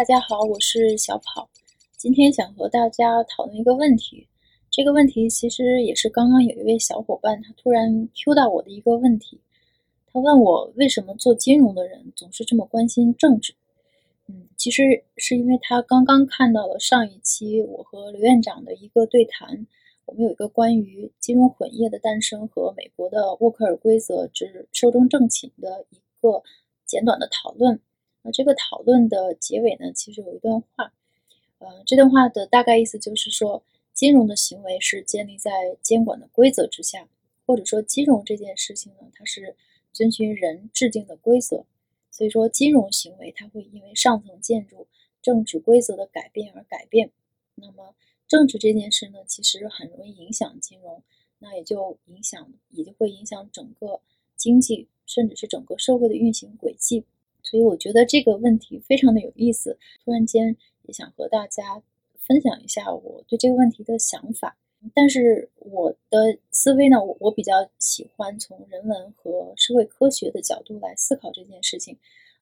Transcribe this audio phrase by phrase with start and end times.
[0.00, 1.46] 大家好，我是小跑。
[1.98, 4.26] 今天想和大家讨论一个问题，
[4.70, 9.38] 这个问题其实也是刚刚有一位小伙伴他突然 Q 到我的一个问题。
[10.10, 13.52] 他问我为什么做金融的人总是这么关心政治？
[14.26, 19.66] 嗯，其实是因为他刚刚看到了上一期我和刘院长的一个对谈，
[20.06, 26.42] 我们有一个关于金融混业的诞生和美国的沃克尔规则之寿终正寝的一个
[26.86, 27.78] 简短的讨论。
[28.22, 30.92] 那这个讨论的结尾呢，其实有一段话，
[31.58, 35.50] 呃，这段话的大概意思就是说，金融的行为是建立在
[35.82, 37.08] 监管的规则之下，
[37.46, 39.56] 或者说金融这件事情呢，它是
[39.92, 41.64] 遵循人制定的规则，
[42.10, 44.86] 所以说金融行为它会因为上层建筑
[45.22, 47.10] 政治规则的改变而改变。
[47.54, 47.94] 那么
[48.28, 51.02] 政治这件事呢，其实很容易影响金融，
[51.38, 54.00] 那也就影响，也就会影响整个
[54.36, 57.04] 经济，甚至是整个社会的运行轨迹。
[57.42, 61.82] 所以我觉得这个问题非常的有意思，突然间也想和大家
[62.16, 64.56] 分享一下我对这个问题的想法。
[64.94, 71.98] 但是我的思维呢，我我比较喜欢从人文和社会科学的角度来思考这件事情。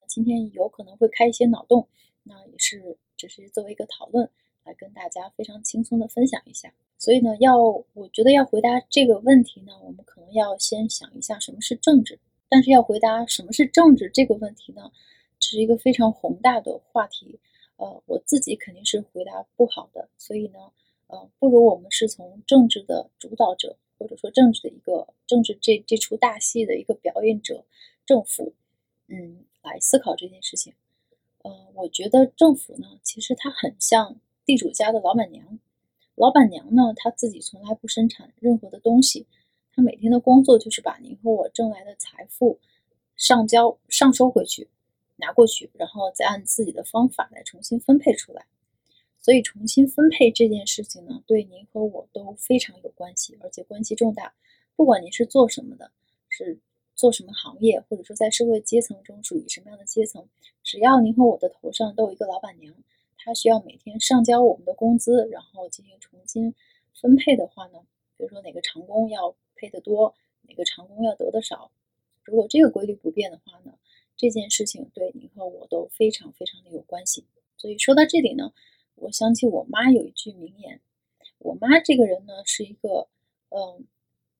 [0.07, 1.85] 今天有可能会开一些脑洞，
[2.23, 4.29] 那也是只是作为一个讨论
[4.63, 6.73] 来跟大家非常轻松的分享一下。
[6.97, 7.57] 所以呢，要
[7.93, 12.17] 我觉得要回答这个问题呢，我们可能要先想一下什么是政治。
[12.49, 14.91] 但是要回答什么是政治这个问题呢，
[15.39, 17.39] 这是一个非常宏大的话题，
[17.77, 20.59] 呃，我自己肯定是回答不好的，所以呢，
[21.07, 27.63] 呃，不如我们是从政治的主导者，或者说政治的一个政治这这出大戏的一个表演者，
[28.05, 28.53] 政府，
[29.07, 30.73] 嗯，来思考这件事情。
[31.43, 35.59] 呃，我觉得政府呢，其实它很像地主家的老板娘，
[36.15, 39.27] 老板娘呢，她自己从来不生产任何的东西。
[39.79, 42.59] 他每天的工作就是把您和我挣来的财富
[43.15, 44.67] 上交、上收回去，
[45.15, 48.45] 拿过去，然后再按自己的方法来重新分配出来。
[49.21, 54.33] 所以，重新分配这件事情呢，对您和我都非常有关系，而且关系重大。
[54.75, 55.91] 不管您是做什么的，
[56.27, 56.59] 是
[56.93, 60.27] 做什么行业，或者说在社会阶层中属于什么样的阶层，
[60.61, 62.75] 只要您和我的头上都有一个老板娘，
[63.15, 66.53] 她需要每天上交我们的工资，然后进行重新
[66.93, 67.79] 分配的话呢，
[68.17, 69.33] 比如说哪个长工要。
[69.59, 71.69] 配的多，哪个长工要得的少？
[72.23, 73.73] 如果这个规律不变的话呢，
[74.15, 77.25] 这件事情对你和我都非常非常的有关系。
[77.57, 78.53] 所以说到这里呢，
[78.95, 80.79] 我想起我妈有一句名言。
[81.39, 83.07] 我妈这个人呢，是一个
[83.49, 83.85] 嗯，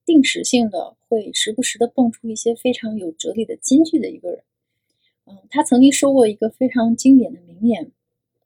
[0.05, 4.43] 定时性的会时不时的蹦出一些非常有哲理的金句的一个人。
[5.25, 7.91] 嗯，她曾经说过一个非常经典的名言，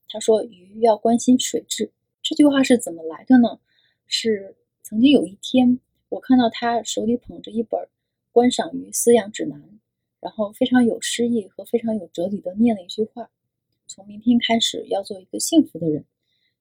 [0.07, 1.91] 她说：“鱼要关心水质。”
[2.23, 3.59] 这句话是怎么来的呢？
[4.07, 5.79] 是曾经有一天。
[6.13, 7.81] 我看到他手里捧着一本
[8.31, 9.59] 《观赏鱼饲养指南》，
[10.19, 13.31] 然后非常有诗意和非常有哲理的念了一句话
[13.87, 16.05] ：“从明天开始要做一个幸福的人，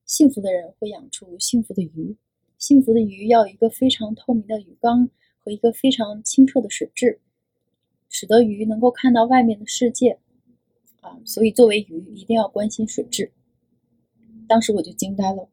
[0.07, 2.17] 幸福的人会养出幸福的鱼，
[2.57, 5.11] 幸福的鱼要一个非常透明的鱼缸
[5.45, 7.21] 和一个非常清澈的水质，
[8.09, 10.19] 使得鱼能够看到外面的世界。
[11.03, 13.31] 啊，所以作为鱼一定要关心水质。”
[14.49, 15.47] 当时我就惊呆了。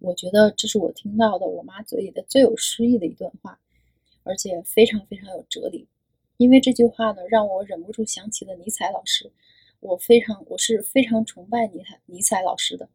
[0.00, 3.58] 我觉得这是我听到的我妈嘴里的最有诗意的一段话，
[4.22, 5.86] 而且非常非常有哲理。
[6.36, 9.30] 因为这句话呢，让我忍不住想起了尼采老师。
[9.80, 12.88] 我非常，我是非常崇拜尼采尼采老师的。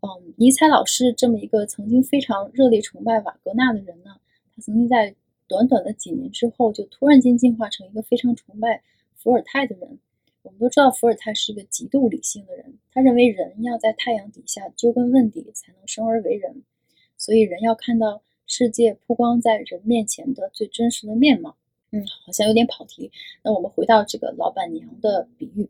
[0.00, 4.20] 嗯，尼采老师这么一个曾经非常热烈崇拜瓦格纳的人呢，
[4.54, 5.14] 他曾经在
[5.48, 8.82] 短短的几年之后，就突然间进化成一个非常崇拜
[9.16, 9.98] 伏尔泰的人。
[10.48, 16.62] 我们都知道伏尔泰是个极度理性的人，他认为人要在太阳底下究根问底才能生而为人，
[17.18, 21.54] 所以人要看到世界曝光在人面前的最真实的面貌。
[21.90, 23.12] 嗯，好像有点跑题。
[23.42, 25.68] 那我们回到这个老板娘的比喻，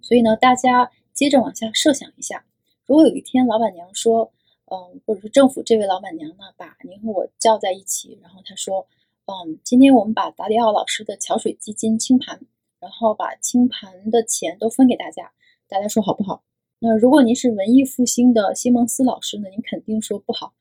[0.00, 2.46] 所以呢，大家接着往下设想一下，
[2.86, 4.32] 如果有一天老板娘说，
[4.70, 8.86] 嗯，或者说政府这位老板娘呢，把您和我叫在一起，然后她说，
[9.26, 12.40] 嗯，今天我们把达里奥老师的桥水基金清盘。
[12.84, 15.32] 然后把清盘的钱都分给大家，
[15.66, 16.44] 大家说好不好？
[16.78, 19.48] 那如果您是文艺复兴的西蒙斯老师呢？
[19.48, 20.52] 您肯定说不好，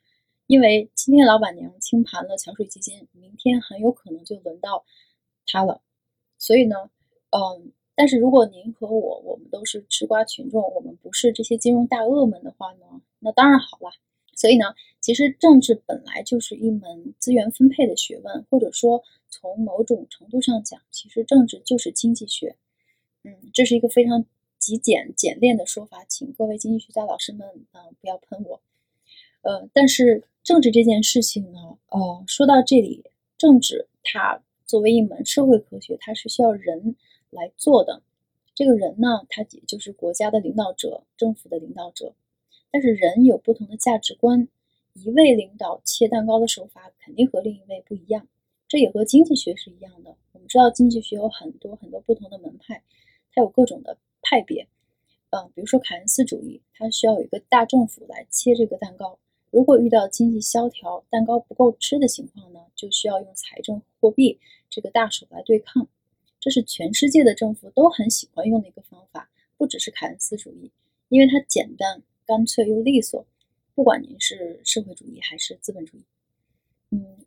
[0.47, 4.85] 因为今天老板娘清盘了桥水基金，明天很有可能就轮到
[5.45, 5.81] 他了。
[6.37, 6.89] 所以呢，
[7.31, 13.91] 嗯，但是如果您和我，我们都是吃瓜群众，我们不是这些金融大鳄们的话呢，那当然好了。
[14.33, 14.67] 所以呢，
[15.01, 19.03] 其实政治本来就是一门资源分配的学问，或者说。
[19.33, 22.55] 从某种程度上讲，其实政治就是经济学。
[23.23, 24.25] 嗯，这是一个非常
[24.59, 28.61] 极简简练的说法，请各位经济学家老师们啊不要喷我。
[29.41, 33.03] 呃，但是政治这件事情呢，呃，说到这里，
[33.39, 36.95] 政治它作为一门社会科学，它是需要人
[37.31, 38.03] 来做的。
[38.53, 42.13] 这个人呢，他也就是国家的领导者、政府的领导者。
[42.69, 44.47] 但是人有不同的价值观，
[44.93, 48.27] 一位领导切蛋糕的手法肯定和另一位不一样。
[48.73, 50.17] 这也和经济学是一样的。
[50.31, 52.81] 我们知道经济学有很多很多不同的门派，
[53.31, 54.67] 它有各种的派别。
[55.29, 59.19] 嗯，比如说凯恩斯主义，它需要有一个大政府来切这个蛋糕。
[59.51, 64.39] 如果遇到经济萧条、蛋糕不够吃的情况呢，就需要用财政货币
[64.71, 65.87] 这个大手来对抗。
[66.39, 70.71] 这是全世界的政府都很喜欢用的一个方法，不只是凯恩斯主义，
[71.09, 73.23] 因为它简单、干脆又利索。
[73.75, 76.03] 不管您是社会主义还是资本主义，
[76.89, 77.17] 嗯，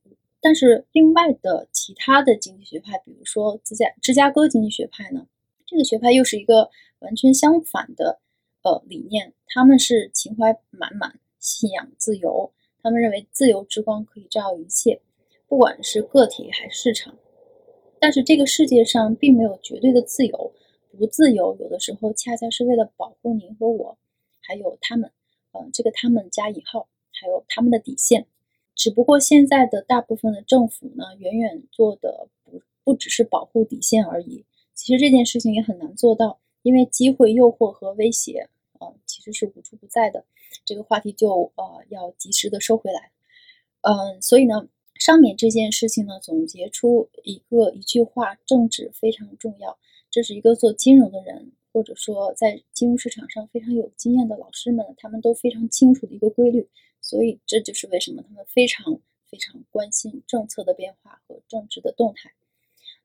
[0.41, 5.27] 但是另外的其他的经济学派，比如说芝加芝加哥经济学派呢，
[5.67, 6.71] 这个学派又是一个。
[7.01, 8.21] 完全相反的，
[8.63, 12.51] 呃，理念，他们是情怀满满，信仰自由，
[12.83, 14.99] 他们认为自由之光可以照耀一切，
[15.47, 17.15] 不管是个体还是市场。
[18.01, 20.53] 但是这个世界上并没有绝对的自由，
[20.97, 23.99] 不自由有的时候恰恰是为了保护您和我，
[24.41, 25.13] 还有他们，
[25.53, 28.27] 呃，这个他们加引号，还有他们的底线。
[28.77, 34.45] 只不过现在的大部分的政府呢，远远做的不不只是保护底线而已，
[34.75, 36.39] 其实这件事情也很难做到。
[36.63, 38.49] 因为机会、诱惑和威胁，
[38.81, 40.25] 呃，其实是无处不在的。
[40.65, 43.13] 这个话题就呃要及时的收回来。
[43.83, 49.79] 嗯，所以呢，上面这件事情呢，总结出一个一句话：政治非常重要。
[50.11, 56.69] 这是一个做金融的人，或者说在金融市场上非常有经验的老师们，他们都非常清楚的一个规律。
[57.07, 59.01] 所以这就是为什么他们非常
[59.31, 62.33] 非常关心政策的变化和政治的动态。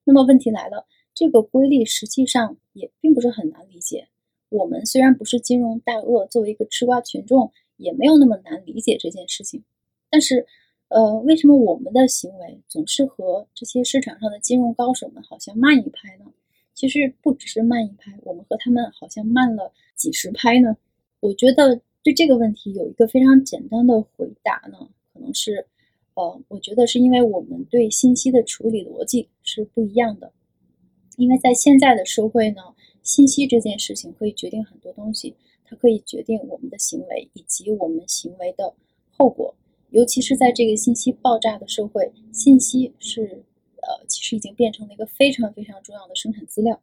[0.04, 0.88] 那么问题来了。
[1.14, 4.08] 这个规律实际上也并不是很难理解。
[4.48, 9.62] 我们虽然不是金融大鳄，作为一个吃瓜群众，也没有那么难理解这件事情。
[10.10, 10.48] 但是，
[10.88, 16.32] 呃，为什么我们的行为总是和这些市场上的金融高手们好像慢一拍呢？
[16.74, 20.78] 其实不只是慢一拍，我们和他们好像慢了几十拍呢。
[21.20, 25.68] 我觉得对这个问题有一个非常简单的回答呢，可能是，
[26.16, 30.32] 呃，我觉得是因为我们对信息的处理逻辑是不一样的。
[31.18, 32.62] 因为在现在的社会呢，
[33.04, 38.74] 信息这件事情可以决定很多东西，它可以决定我们的行为以及我们行为的
[39.12, 39.54] 后果。
[39.92, 43.44] 尤其是在这个信息爆炸的社会，信息是
[43.82, 46.82] 呃，其实已经变成了一个非常非常重要的生产资料。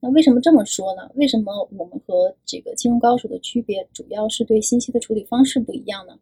[0.00, 1.10] 那为什么这么说呢？
[1.14, 6.18] 为什么我们和这个金融高手的区别，主要是对信息的处理方式不一样呢？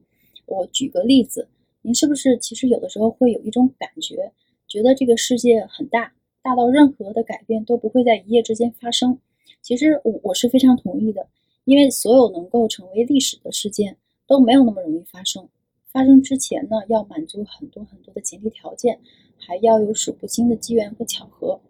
[0.46, 1.46] 我举个例子，
[1.82, 4.32] 您是不是其实有的时候会有一种感觉，
[4.66, 6.12] 觉得这个世界很大？
[6.42, 9.19] 大到任何的改变都不会在一夜之间发生。
[9.60, 11.28] 其实我我是非常同意的，
[11.64, 13.96] 因为所有能够成为历史的事件
[14.26, 15.48] 都没有那么容易发生。
[15.92, 18.98] 发生之前呢，要满足很多很多的前提条件，
[19.36, 21.60] 还要有数不清的机缘和巧合。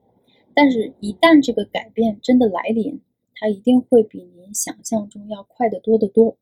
[0.61, 3.01] 但是，一旦这个改变真的来临，
[3.37, 6.37] 它一定会比您想象中要快得多得多。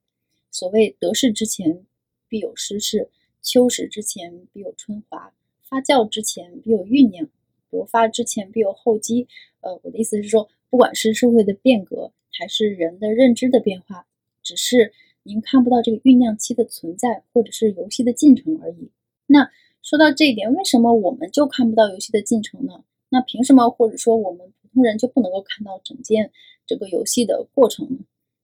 [0.51, 1.85] 所谓得势之前
[2.27, 3.11] 必有失势，
[3.43, 5.35] 秋实之前必有春华，
[5.69, 7.29] 发酵之前必有酝酿。
[7.71, 9.29] 勃发之前必有后机，
[9.61, 14.07] 呃，我的意思是说，不管是社会的变革，还是人的认知的变化，
[14.43, 18.89] 只是您看不到这个酝酿期的存在，或者是游戏的进程而已。
[19.27, 19.51] 那
[19.83, 22.83] 说到这一点，为什么我们就看不到游戏的进程呢？
[23.09, 26.31] 那凭什么，或者说我们普通人就不能够看到整件
[26.67, 27.99] 这个游戏的过程呢？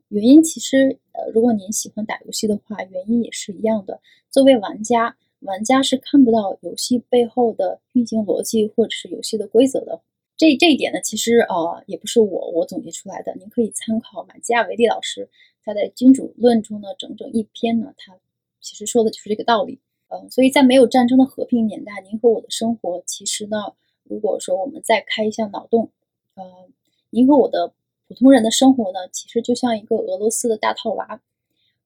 [0.08, 4.00] 原因其实，呃，如果您喜欢打游戏的话，原因也是一样的。
[4.30, 5.16] 作为玩家。
[5.44, 10.00] 玩家是看不到游戏背后的运行逻辑或者是游戏的规则的。
[10.36, 15.28] 这这一点呢，其实呃也不是我我总结出来的，您可以参考马基亚维利老师
[15.64, 18.16] 他在《君主论》中呢整整一篇呢，他
[18.60, 19.80] 其实说的就是这个道理。
[20.10, 23.56] 嗯，所以在没有战争的和平年代，您和我的生活其实呢，
[24.04, 25.90] 如果说我们再开一下脑洞，
[26.34, 26.42] 呃，
[27.10, 27.72] 您和我的
[28.08, 31.20] 普通人的生活呢，其实就像一个俄罗斯的大套娃。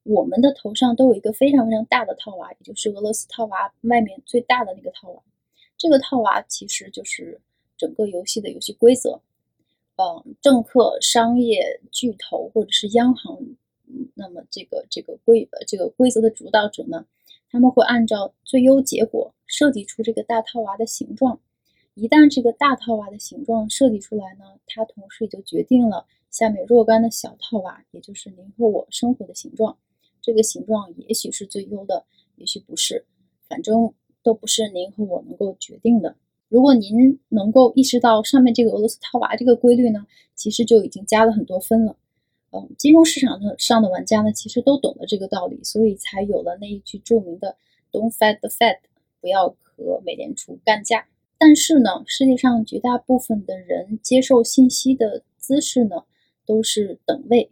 [0.02, 5.20] 我们的头上都有一个非常非常大的套娃，也就是俄罗斯套娃外面最大的那个套娃。
[5.76, 7.40] 这个套娃其实就是
[7.76, 9.20] 整个游戏的游戏规则。
[9.96, 13.36] 嗯，政客、商业巨头或者是央行，
[14.14, 17.04] 那么这个这个规呃这个规则的主导者呢，
[17.50, 21.40] 他们会按照最优结果设计出这个大套娃的形状。
[21.96, 29.78] 一旦这个大套娃的形状设计出来呢，它同时也就决定了下面若干的小套娃，也就是您和我生活的形状。
[30.20, 32.04] 这个形状也许是最优的，
[32.36, 33.06] 也许不是，
[33.48, 36.14] 反正都不是您和我能够决定的。
[36.50, 41.96] 如果您能够意识到上面这个俄罗斯套娃这个规律呢，其实就已经加了很多分了。
[42.50, 47.56] 嗯，金融市场上的玩家呢，其实都懂得这个道理，所以才有了那一句著名的
[47.90, 48.80] “Don't fight the Fed”，
[49.22, 51.06] 不要和美联储干架。
[51.38, 56.04] 但是呢，世界上绝大部分的人接受信息的姿势呢
[56.46, 57.50] 都是等位。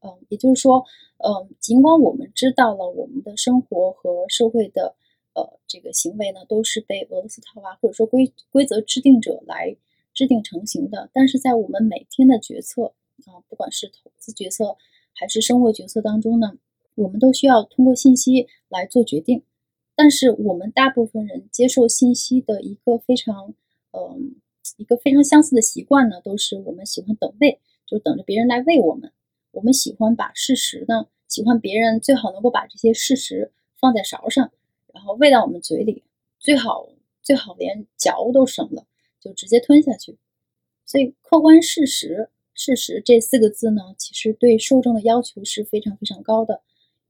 [0.00, 0.84] 嗯，也就是说，
[1.18, 4.94] 嗯，尽管我们知道了我们的生活和社会的
[5.34, 9.76] 呃这个行为呢都是被俄罗斯套娃或者说规规则制定者来
[10.12, 12.92] 制定成型的，但是在我们每天的决策
[13.26, 14.76] 啊，不管是投资决策
[15.14, 16.58] 还是生活决策当中呢，
[16.96, 19.42] 我们都需要通过信息来做决定。
[20.02, 23.54] 但是我们大部分人接受信息的一个非常
[23.92, 24.34] 嗯
[24.76, 29.12] 一个非常相似的习惯呢，都是我们喜欢等位，就等着别人来喂我们。
[29.52, 34.50] 我们喜欢把事实呢，喜欢别人最好能够把这些事实放在勺上，
[34.92, 36.02] 然后喂到我们嘴里，
[36.40, 36.88] 最好
[37.22, 38.84] 最好连嚼都省了，
[39.20, 40.18] 就直接吞下去。
[40.84, 46.60] 所以，客观事实，事实这四个字呢，其实对受众的要求是非常非常高的。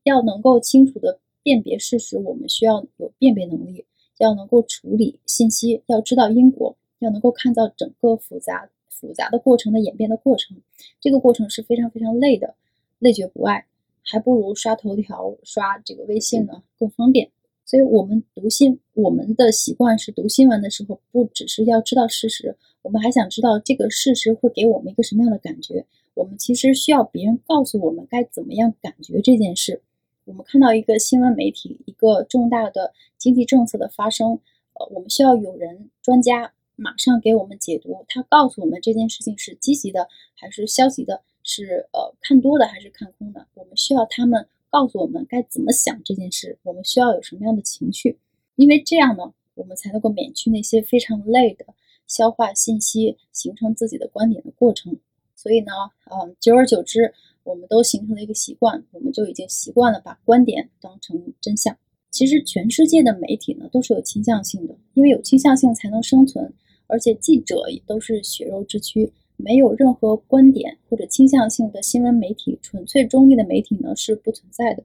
[0.05, 3.85] 要能够清楚的辨别事实，我们需要有辨别能力，
[4.19, 8.69] 要能够处理信息，要知道因果，要能够看到整个复杂。
[8.89, 10.57] 复杂的过程的演变的过程，
[11.01, 12.55] 这个过程是非常非常累的，
[13.01, 13.67] 累觉不爱，
[14.01, 17.29] 还不如刷头条、刷这个微信呢更方便。
[17.65, 25.85] 所以，我们读新，我们的习惯是读新闻的时候，不只是要知道事实，我们还想知道这个事实会给我们一个什么样的感觉。
[26.15, 29.83] 我们其实需要别人告诉我们该怎么样感觉这件事。
[30.25, 34.39] 我们看到一个新闻媒体一个重大的经济政策的发生，
[34.75, 36.53] 呃，我们需要有人专家。
[36.75, 43.47] 马上给我们解读，他告诉我们这件事情是积极的还是消极的，是呃看多的还是看空的。
[43.55, 48.19] 我们需要他们告诉我们该怎么想这件事，我们需要有什么样的情绪，
[48.57, 51.67] 因为这样呢，我们才能够免去那些非常累的
[52.07, 54.97] 消化信息、形成自己的观点的过程。
[55.37, 55.73] 所以呢，
[56.11, 57.13] 嗯，久而久之，
[57.45, 61.77] 我们都形成了一个习惯，我们就已经习惯了把观点当成真相。
[62.11, 66.53] 其实全世界的媒体呢都是有倾向性的，因为有倾向性才能生存。
[66.89, 74.85] 而且记者也都是血肉之躯，没有任何观点或者倾向性的新闻媒体，纯粹中立的媒体呢是不存在的。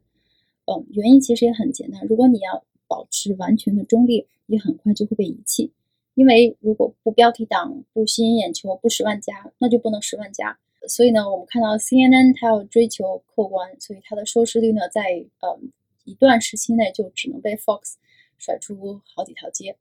[0.65, 5.73] 嗯，原因其实也很简单，如果你要保持完全的中立，你很快就会被遗弃。
[6.15, 10.57] 因为如果不标题党、不吸引眼球、不十万加，那就不能十万加。
[10.87, 15.59] 所以呢，我们看到 CNN 它要追求客观，所以它的收视率呢在呃
[16.05, 17.93] 一段时期内就只能被 Fox
[18.37, 19.75] 甩出好几条街。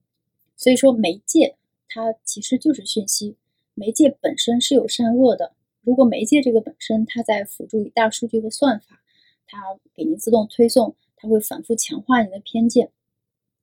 [0.57, 1.57] 所以说媒介。
[1.89, 3.37] 它其实就是讯息，
[3.73, 5.53] 媒介本身是有善恶的。
[5.83, 9.01] 如果媒介这个本身，它在辅助于大数据和算法，
[9.47, 9.59] 它
[9.95, 12.91] 给您自动推送，它会反复强化您的偏见，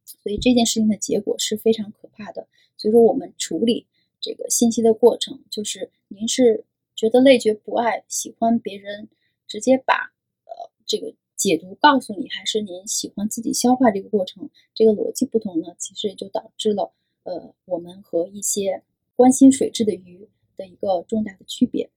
[0.04, 2.48] 所以这件事情的结果是非常可怕的。
[2.76, 3.86] 所以说，我们处理
[4.20, 6.64] 这个信息的过程，就是您是
[6.96, 9.10] 觉得累觉不爱，喜欢别人
[9.48, 10.14] 直接把
[10.46, 14.50] 呃这个解读告诉你，还是您喜欢自己消化这个过程？
[14.74, 16.92] 这个逻辑不同呢，其实也就导致了。
[17.24, 18.84] 呃，我们和一些
[19.16, 21.90] 关心水质的鱼的一个重大的区别，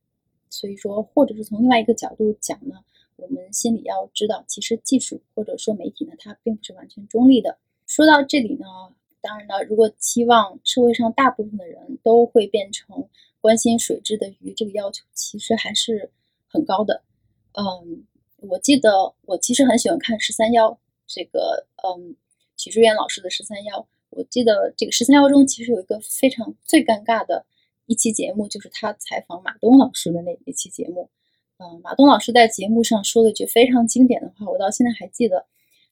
[0.49, 2.77] 所以说，或者是从另外一个角度讲呢，
[3.17, 7.59] 我们心里要知道，其实技术或者说媒体呢，它并不是完全中立的。
[7.87, 8.67] 说到这里呢，
[9.21, 13.09] 当然了，如果期望社会上大部分的人都会变成
[13.41, 16.11] 关心水质的鱼，这个要求其实还是
[16.47, 17.03] 很高的。
[17.53, 18.05] 嗯，
[18.39, 22.17] 我记得我其实很喜欢看十三幺这个，嗯，
[22.57, 23.87] 许知远老师的十三幺。
[24.11, 27.45] 我记得这个十三幺中其实有一个非常最尴尬的
[27.87, 31.09] 一期节目，就是他采访马东老师的那一期节目。
[31.59, 35.47] 嗯，马东老师在节目上说了一句非常经典的话，我到现在还记得。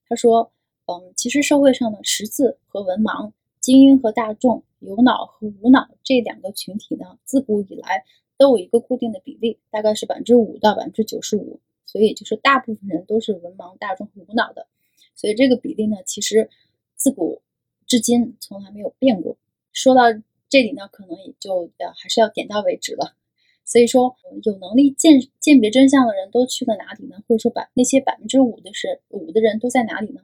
[0.07, 0.53] 他说
[0.85, 8.05] ：“嗯，其实社会上的识字和文盲、精英和大众、有脑和无脑这两个群体呢，自古以来
[8.39, 11.61] 都有一个固定的比例，大概是百分之五到百分之九十五。
[11.87, 14.67] 所以就是大部分人都是文盲、大众和无脑的。
[15.15, 16.49] 所以这个比例呢，其实
[16.97, 17.41] 自古。”
[17.87, 19.37] 至今从来没有变过。
[19.71, 20.05] 说到
[20.49, 23.15] 这里呢，可能也就呃还是要点到为止了。
[23.63, 27.23] 所以说，有能力鉴鉴别真相的人都去了哪里呢？
[27.29, 30.23] 或者说，百那些百分之五的是五的人都在哪里呢？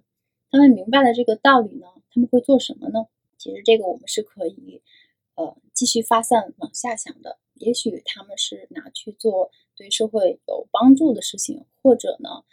[0.50, 3.06] 他们明白了这个道理呢，他们会做什么呢？
[3.40, 4.80] 其实这个我们是可以
[5.34, 7.38] 呃继续发散往下想的。
[7.54, 12.44] 也许他们是拿去做对社会有帮助的事情，或者呢，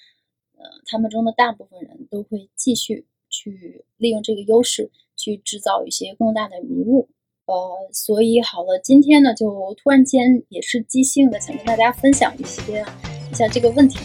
[0.58, 3.06] 呃，他们中的大部分人都会继续。
[3.30, 7.10] 去利用这个优势去制造一些更大的迷雾，
[7.46, 12.86] 呃，所以好了，今天呢就突然间也是即兴的，想跟大家分享一些
[13.30, 14.00] 一下这个问题，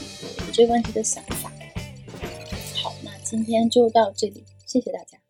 [0.53, 1.53] 这个问题的想法。
[2.83, 5.22] 好，那今天就到这里，谢谢大家。